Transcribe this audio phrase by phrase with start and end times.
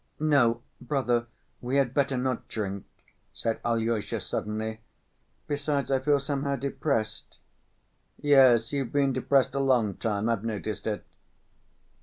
[0.19, 1.27] "No, brother,
[1.61, 2.85] we had better not drink,"
[3.33, 4.79] said Alyosha suddenly.
[5.45, 7.37] "Besides I feel somehow depressed."
[8.19, 11.05] "Yes, you've been depressed a long time, I've noticed it."